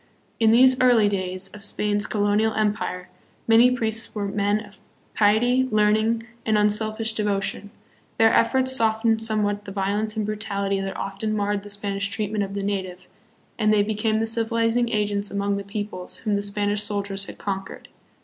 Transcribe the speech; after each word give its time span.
In 0.39 0.49
these 0.49 0.81
early 0.81 1.07
days 1.07 1.49
of 1.49 1.61
Spain's 1.61 2.07
colonial 2.07 2.55
empire 2.55 3.09
many 3.47 3.69
priests 3.69 4.15
were 4.15 4.27
men 4.27 4.59
of 4.65 4.79
piety, 5.13 5.67
learning, 5.71 6.23
and 6.43 6.57
un 6.57 6.71
selfish 6.71 7.13
devotion. 7.13 7.69
Their 8.17 8.33
efforts 8.33 8.75
softened 8.75 9.21
somewhat 9.21 9.65
the 9.65 9.71
vio 9.71 9.97
lence 9.97 10.17
and 10.17 10.25
brutality 10.25 10.81
that 10.81 10.97
often 10.97 11.35
marred 11.35 11.61
the 11.61 11.69
Spanish 11.69 12.09
treatment 12.09 12.43
of 12.43 12.55
the 12.55 12.63
native, 12.63 13.07
and 13.59 13.71
they 13.71 13.83
became 13.83 14.17
the 14.19 14.25
civilizing 14.25 14.89
agents 14.89 15.29
among 15.29 15.57
the 15.57 15.63
peoples 15.63 16.17
whom 16.25 16.35
the 16.35 16.41
Spanish 16.41 16.81
soldiers 16.81 17.25
had 17.25 17.37
conquered. 17.37 17.87